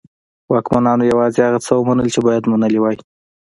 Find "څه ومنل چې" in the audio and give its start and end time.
1.65-2.19